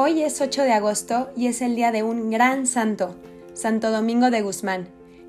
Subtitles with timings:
[0.00, 3.16] Hoy es 8 de agosto y es el día de un gran santo,
[3.52, 4.86] Santo Domingo de Guzmán,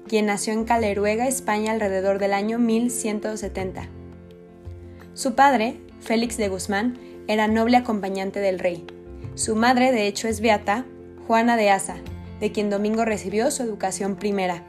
[0.07, 3.87] quien nació en Caleruega, España, alrededor del año 1170.
[5.15, 8.85] Su padre, Félix de Guzmán, era noble acompañante del rey.
[9.33, 10.85] Su madre, de hecho, es beata,
[11.25, 11.95] Juana de Asa,
[12.39, 14.63] de quien Domingo recibió su educación primera.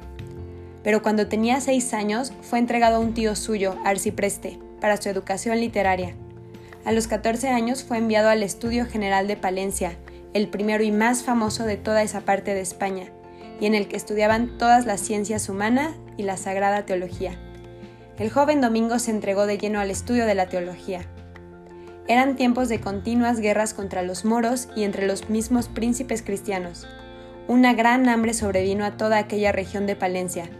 [0.82, 5.60] Pero cuando tenía seis años fue entregado a un tío suyo, Arcipreste, para su educación
[5.60, 6.16] literaria.
[6.84, 9.98] A los 14 años fue enviado al Estudio General de Palencia,
[10.32, 13.12] el primero y más famoso de toda esa parte de España,
[13.60, 17.38] y en el que estudiaban todas las ciencias humanas y la sagrada teología.
[18.18, 21.06] El joven Domingo se entregó de lleno al estudio de la teología.
[22.08, 26.86] Eran tiempos de continuas guerras contra los moros y entre los mismos príncipes cristianos.
[27.46, 30.50] Una gran hambre sobrevino a toda aquella región de Palencia.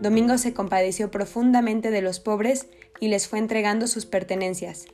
[0.00, 2.66] Domingo se compadeció profundamente de los pobres
[3.00, 4.86] y les fue entregando sus pertenencias.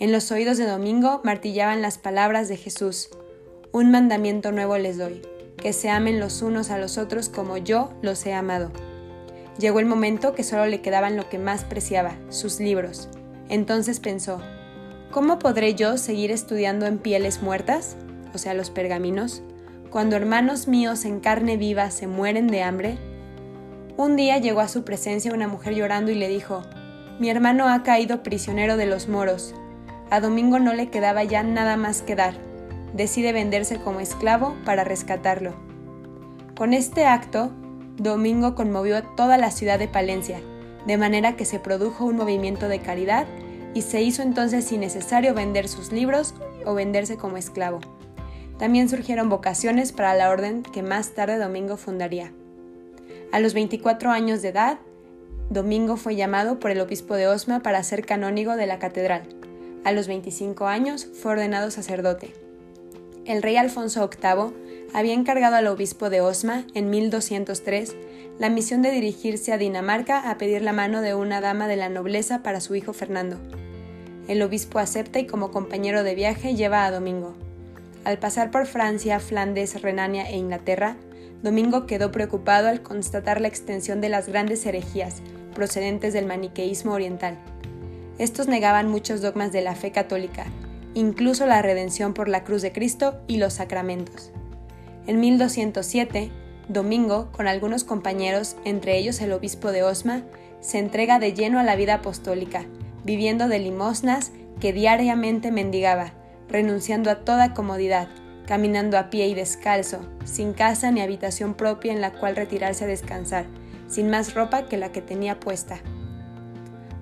[0.00, 3.10] En los oídos de Domingo martillaban las palabras de Jesús.
[3.70, 5.22] Un mandamiento nuevo les doy,
[5.56, 8.72] que se amen los unos a los otros como yo los he amado.
[9.56, 13.08] Llegó el momento que solo le quedaban lo que más preciaba, sus libros.
[13.48, 14.40] Entonces pensó,
[15.12, 17.96] ¿cómo podré yo seguir estudiando en pieles muertas,
[18.34, 19.42] o sea, los pergaminos,
[19.90, 22.98] cuando hermanos míos en carne viva se mueren de hambre?
[23.96, 26.62] Un día llegó a su presencia una mujer llorando y le dijo,
[27.20, 29.54] Mi hermano ha caído prisionero de los moros.
[30.10, 32.34] A Domingo no le quedaba ya nada más que dar.
[32.92, 35.54] Decide venderse como esclavo para rescatarlo.
[36.56, 37.50] Con este acto,
[37.96, 40.40] Domingo conmovió a toda la ciudad de Palencia,
[40.86, 43.26] de manera que se produjo un movimiento de caridad
[43.72, 47.80] y se hizo entonces innecesario vender sus libros o venderse como esclavo.
[48.58, 52.32] También surgieron vocaciones para la orden que más tarde Domingo fundaría.
[53.32, 54.78] A los 24 años de edad,
[55.50, 59.28] Domingo fue llamado por el obispo de Osma para ser canónigo de la catedral.
[59.84, 62.32] A los 25 años fue ordenado sacerdote.
[63.26, 67.94] El rey Alfonso VIII había encargado al obispo de Osma, en 1203,
[68.38, 71.90] la misión de dirigirse a Dinamarca a pedir la mano de una dama de la
[71.90, 73.38] nobleza para su hijo Fernando.
[74.26, 77.34] El obispo acepta y como compañero de viaje lleva a Domingo.
[78.04, 80.96] Al pasar por Francia, Flandes, Renania e Inglaterra,
[81.42, 85.20] Domingo quedó preocupado al constatar la extensión de las grandes herejías
[85.54, 87.38] procedentes del maniqueísmo oriental.
[88.18, 90.46] Estos negaban muchos dogmas de la fe católica,
[90.94, 94.30] incluso la redención por la cruz de Cristo y los sacramentos.
[95.06, 96.30] En 1207,
[96.68, 100.22] Domingo, con algunos compañeros, entre ellos el obispo de Osma,
[100.60, 102.64] se entrega de lleno a la vida apostólica,
[103.04, 106.12] viviendo de limosnas que diariamente mendigaba,
[106.48, 108.08] renunciando a toda comodidad,
[108.46, 112.88] caminando a pie y descalzo, sin casa ni habitación propia en la cual retirarse a
[112.88, 113.46] descansar,
[113.88, 115.80] sin más ropa que la que tenía puesta.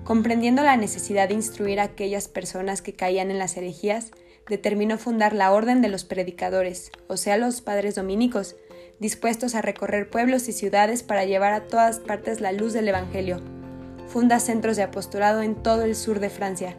[0.03, 4.11] Comprendiendo la necesidad de instruir a aquellas personas que caían en las herejías,
[4.49, 8.57] determinó fundar la Orden de los Predicadores, o sea, los padres dominicos,
[8.99, 13.41] dispuestos a recorrer pueblos y ciudades para llevar a todas partes la luz del Evangelio.
[14.07, 16.75] Funda centros de apostolado en todo el sur de Francia.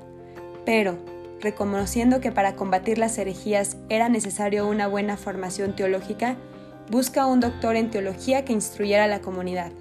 [0.67, 0.99] Pero,
[1.41, 6.37] reconociendo que para combatir las herejías era necesario una buena formación teológica,
[6.91, 9.73] busca un doctor en teología que instruyera a la comunidad.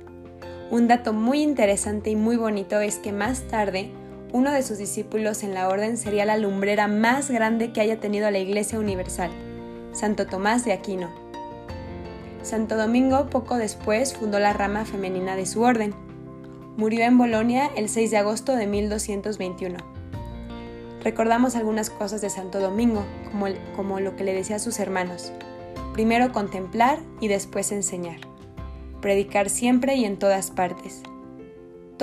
[0.74, 3.92] Un dato muy interesante y muy bonito es que más tarde,
[4.32, 8.32] uno de sus discípulos en la orden sería la lumbrera más grande que haya tenido
[8.32, 9.30] la Iglesia Universal,
[9.92, 11.12] Santo Tomás de Aquino.
[12.42, 15.94] Santo Domingo poco después fundó la rama femenina de su orden.
[16.76, 19.78] Murió en Bolonia el 6 de agosto de 1221.
[21.04, 23.06] Recordamos algunas cosas de Santo Domingo,
[23.76, 25.34] como, lo que le decía a sus hermanos.
[25.94, 28.33] Primero contemplar y después enseñar.
[29.04, 31.04] Predicar siempre y en todas partes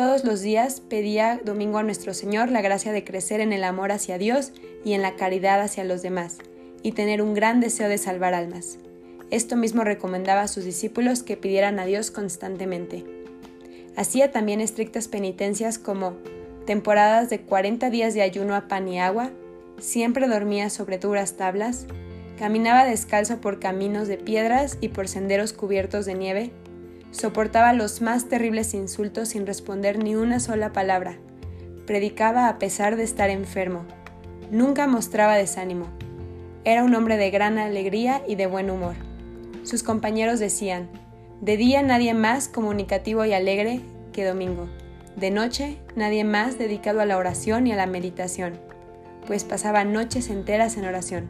[0.01, 3.93] todos los días pedía Domingo a nuestro Señor la gracia de crecer en el amor
[3.93, 4.53] hacia Dios
[4.83, 6.39] y en la caridad hacia los demás,
[6.83, 8.79] y tener un gran deseo de salvar almas.
[9.31, 13.05] Esto mismo recomendaba a sus discípulos que pidieran a Dios constantemente.
[13.95, 16.15] Hacía también estrictas penitencias como
[16.65, 19.33] temporadas de 40 días de ayuno a pan y agua,
[19.79, 21.87] siempre dormía sobre duras tablas,
[22.39, 26.53] caminaba descalzo por caminos de piedras y por senderos cubiertos de nieve,
[27.11, 31.19] Soportaba los más terribles insultos sin responder ni una sola palabra.
[31.87, 33.85] Predicaba a pesar de estar enfermo.
[34.51, 35.87] Nunca mostraba desánimo.
[36.65, 38.95] Era un hombre de gran alegría y de buen humor.
[39.65, 40.89] Sus compañeros decían,
[41.41, 43.81] de día nadie más comunicativo y alegre
[44.13, 44.69] que Domingo.
[45.17, 48.59] De noche nadie más dedicado a la oración y a la meditación,
[49.27, 51.29] pues pasaba noches enteras en oración.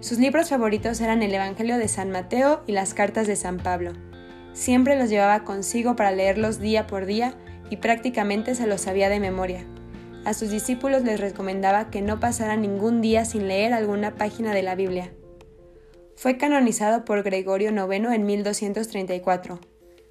[0.00, 3.92] Sus libros favoritos eran el Evangelio de San Mateo y las cartas de San Pablo.
[4.54, 7.34] Siempre los llevaba consigo para leerlos día por día
[7.70, 9.66] y prácticamente se los sabía de memoria.
[10.24, 14.62] A sus discípulos les recomendaba que no pasaran ningún día sin leer alguna página de
[14.62, 15.12] la Biblia.
[16.16, 19.58] Fue canonizado por Gregorio IX en 1234.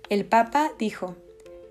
[0.10, 1.16] El Papa dijo,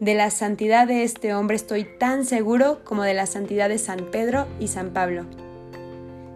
[0.00, 4.10] De la santidad de este hombre estoy tan seguro como de la santidad de San
[4.10, 5.26] Pedro y San Pablo.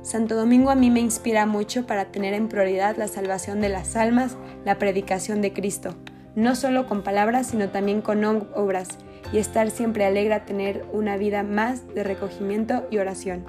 [0.02, 3.96] Santo Domingo a mí me inspira mucho para tener en prioridad la salvación de las
[3.96, 5.96] almas, la predicación de Cristo,
[6.36, 8.98] no solo con palabras, sino también con obras,
[9.32, 13.44] y estar siempre alegre a tener una vida más de recogimiento y oración.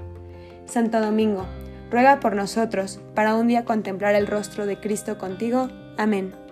[0.66, 1.46] Santo Domingo,
[1.92, 5.70] ruega por nosotros, para un día contemplar el rostro de Cristo contigo.
[5.98, 6.47] Amén.